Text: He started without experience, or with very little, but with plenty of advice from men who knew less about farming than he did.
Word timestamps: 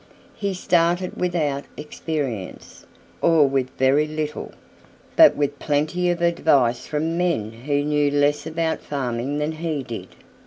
He 0.33 0.55
started 0.55 1.15
without 1.15 1.65
experience, 1.77 2.87
or 3.21 3.45
with 3.47 3.69
very 3.77 4.07
little, 4.07 4.51
but 5.15 5.35
with 5.35 5.59
plenty 5.59 6.09
of 6.09 6.23
advice 6.23 6.87
from 6.87 7.19
men 7.19 7.51
who 7.67 7.83
knew 7.83 8.09
less 8.09 8.47
about 8.47 8.81
farming 8.81 9.37
than 9.37 9.51
he 9.51 9.83
did. 9.83 10.07